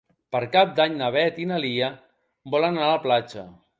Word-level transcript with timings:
Per 0.35 0.39
Cap 0.55 0.71
d'Any 0.79 0.95
na 1.01 1.09
Beth 1.15 1.37
i 1.43 1.47
na 1.51 1.59
Lia 1.65 1.91
volen 2.57 2.81
anar 2.81 2.89
a 2.91 2.95
la 2.97 3.03
platja. 3.05 3.45